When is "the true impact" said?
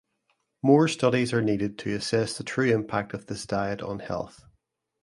2.35-3.13